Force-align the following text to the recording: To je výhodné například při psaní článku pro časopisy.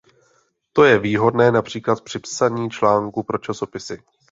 To 0.73 0.83
je 0.83 0.99
výhodné 0.99 1.51
například 1.51 2.01
při 2.03 2.19
psaní 2.19 2.69
článku 2.69 3.23
pro 3.23 3.37
časopisy. 3.37 3.95